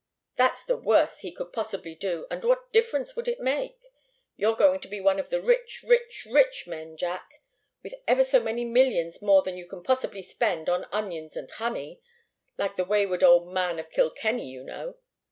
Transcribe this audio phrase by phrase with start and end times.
[0.35, 3.77] That's the worst he could possibly do, and what difference would it make?
[4.35, 7.29] You're going to be one of the rich, rich, rich men, Jack
[7.83, 12.01] with ever so many millions more than you can possibly spend on onions and honey
[12.57, 14.95] like the wayward old man of Kilkenny, you know.